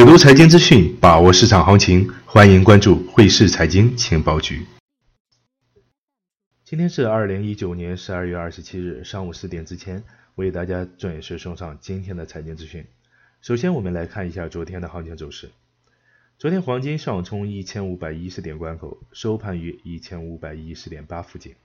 [0.00, 4.64] 解读财经资讯，把握市场行情，欢迎关注汇市财经情报局。
[6.64, 10.02] 今天是二零一九年十二月二十七日上午十点之前，
[10.36, 12.86] 为大家准时送上今天的财经资讯。
[13.42, 15.50] 首先，我们来看一下昨天的行情走势。
[16.38, 21.56] 昨天黄金上冲一千五百一十点关口，收盘于一千五百一十点八附近，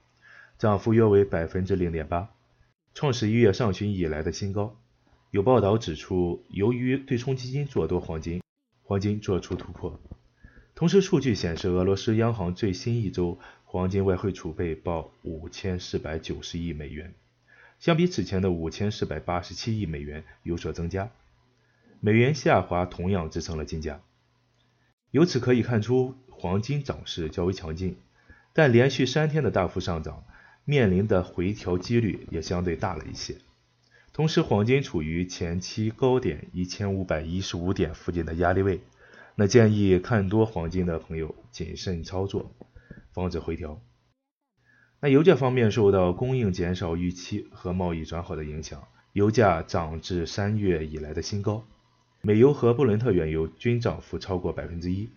[0.58, 2.28] 涨幅约为百分之零点八，
[2.92, 4.76] 创十一月上旬以来的新高。
[5.36, 8.40] 有报道指出，由于对冲基金做多黄金，
[8.82, 10.00] 黄金做出突破。
[10.74, 17.12] 同时，数据显示，俄罗斯央行最新一周黄金外汇储备报五千四百九十亿美元，
[17.78, 21.10] 相比此前的五千四百八十七亿美元有所增加。
[22.00, 24.00] 美元下滑同样支撑了金价。
[25.10, 27.98] 由此可以看出，黄金涨势较为强劲，
[28.54, 30.24] 但连续三天的大幅上涨，
[30.64, 33.36] 面临的回调几率也相对大了一些。
[34.16, 38.80] 同时，黄金处于前期高点一千五百一十五点附近的压力位，
[39.34, 42.50] 那建议看多黄金的朋友谨慎操作，
[43.12, 43.78] 防止回调。
[45.02, 51.66] 那油价方面，受到供应减少预期和贸易转好的影响，油价涨至三月以来的新高。
[52.22, 55.10] 美油和布伦特原油均涨幅超过百分之一。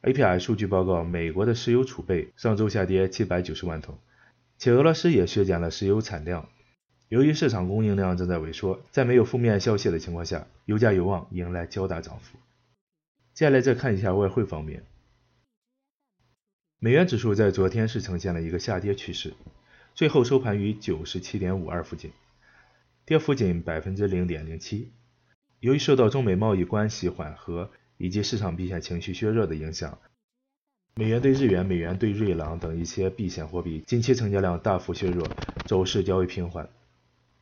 [0.00, 3.98] API 数据报告，美国的石油储备上周下跌七百九十万桶，
[4.56, 6.48] 且俄罗斯也削减了石油产量。
[7.08, 12.38] 由于市场供应量正在萎缩，在没有负面消息的情况下，油价有望迎来较大涨幅。
[13.32, 14.84] 接下来再看一下外汇方面，
[16.78, 19.32] 美元指数在昨天是呈现了一个下跌趋势，
[19.94, 22.10] 最后收盘于九十七点五二附近，
[23.06, 24.92] 跌幅仅百分之零点零七。
[25.60, 29.98] 由于受到中美贸易关系缓和以及市场避险情绪削弱的影响，
[30.94, 35.26] 美元对日元、美元对瑞郎等一些避险货币近期成交量大幅削弱，
[35.64, 36.68] 走势较为平缓。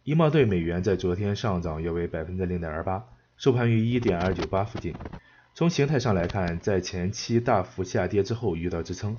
[0.07, 3.05] 英镑兑美元在昨天上涨约为百分之零点二八，
[3.37, 4.95] 收盘于一点二九八附近。
[5.53, 9.17] 从形态上来看，在前期大幅下跌之后遇到支撑，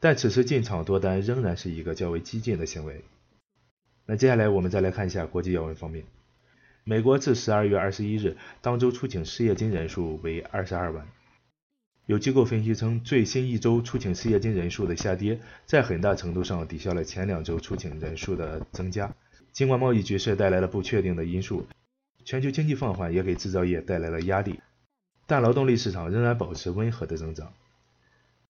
[0.00, 3.04] 但此时进场多单仍然是一个较为激进的行为。
[4.06, 6.04] 那接下来我们再来看一下国际要闻方面。
[6.82, 11.06] 美国自十二月二十一日当周出请失业金人数为二十二万。
[12.06, 19.14] 有机构分析称，最新一周出请失业金人数的下跌，在很大程度上抵消了前两周出请人数的增加。
[19.54, 21.64] 尽管贸易局势带来了不确定的因素，
[22.24, 24.58] 全球经济放缓也给制造业带来了压力，
[25.28, 27.52] 但劳动力市场仍然保持温和的增长。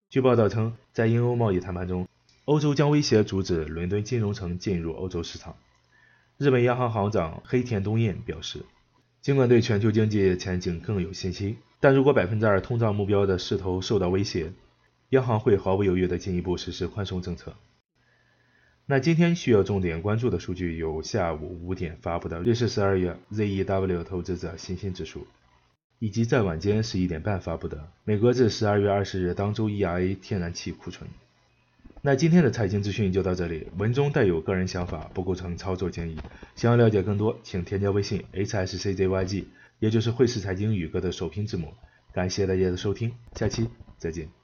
[0.08, 2.08] 据报道称，在英欧贸易谈判中，
[2.46, 5.54] 欧洲将威胁阻止伦敦金融城进入欧洲市场。
[6.38, 8.64] 日本央行行长黑田东彦表示，
[9.20, 14.54] 尽管对全球经济前景更有信心，但如果百分之二通胀目标的势头受到威胁，
[15.10, 17.54] 央行会毫不犹豫地进一步实施宽松政策。
[18.86, 25.26] 那今天需要重点关注的数据有下午五点发布的瑞士十二月 ZEW 投资者信心指数，
[25.98, 31.08] 以及在晚间十一点半发布的美国至十二月二十日当周 ERA 天然气库存。
[32.02, 36.18] 那今天的财经资讯就到这里，文中带有个人想法，不构成操作建议。
[36.54, 39.46] 想要了解更多，请添加微信 hsczyg，
[39.78, 41.72] 也就是汇市财经宇哥的首拼字母。
[42.12, 43.66] 感谢大家的收听，下期
[43.96, 44.43] 再见。